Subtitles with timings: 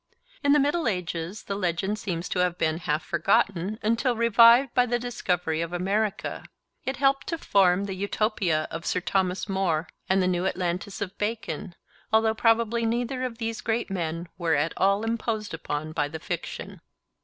[0.43, 4.87] In the Middle Ages the legend seems to have been half forgotten until revived by
[4.87, 6.43] the discovery of America.
[6.85, 11.15] It helped to form the Utopia of Sir Thomas More and the New Atlantis of
[11.19, 11.75] Bacon,
[12.11, 16.81] although probably neither of those great men were at all imposed upon by the fiction.